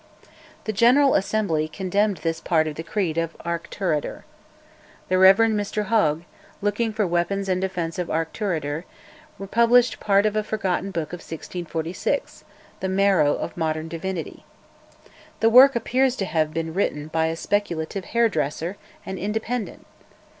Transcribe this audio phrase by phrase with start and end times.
[0.63, 4.23] The General Assembly condemned this part of the Creed of Auchterarder.
[5.09, 5.37] The Rev.
[5.37, 6.23] Mr Hog,
[6.59, 8.85] looking for weapons in defence of Auchterarder,
[9.37, 12.43] republished part of a forgotten book of 1646,
[12.79, 14.43] 'The Marrow of Modern Divinity.'
[15.39, 19.85] The work appears to have been written by a speculative hairdresser, an Independent.